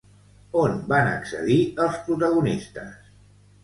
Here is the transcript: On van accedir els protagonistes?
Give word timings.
On 0.61 0.73
van 0.93 1.11
accedir 1.11 1.59
els 1.87 2.03
protagonistes? 2.11 3.17